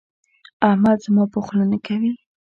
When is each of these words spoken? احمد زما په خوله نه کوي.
احمد 0.69 0.97
زما 1.05 1.23
په 1.33 1.39
خوله 1.45 1.65
نه 1.71 1.77
کوي. 1.85 2.11